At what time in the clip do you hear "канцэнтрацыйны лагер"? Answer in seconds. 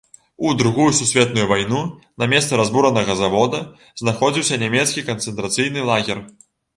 5.11-6.23